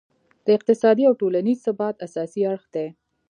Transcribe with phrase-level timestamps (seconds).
[0.45, 2.87] د اقتصادي او ټولینز ثبات اساسي اړخ دی.